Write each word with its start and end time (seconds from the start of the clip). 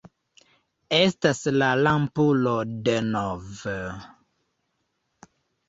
Estas 0.99 1.41
la 1.63 1.67
lampulo 1.83 2.55
denove... 2.89 3.77